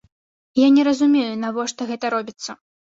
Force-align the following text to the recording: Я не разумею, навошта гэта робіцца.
Я 0.61 0.67
не 0.79 0.87
разумею, 0.89 1.29
навошта 1.45 1.81
гэта 1.95 2.05
робіцца. 2.19 2.63